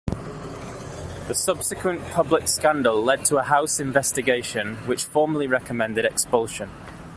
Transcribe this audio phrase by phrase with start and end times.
[1.27, 6.71] The subsequent public scandal led to a House investigation, which formally recommended expulsion.